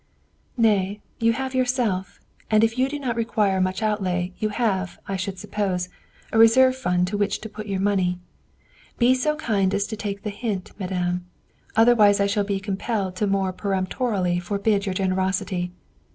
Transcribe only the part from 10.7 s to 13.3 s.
madame, otherwise I shall be compelled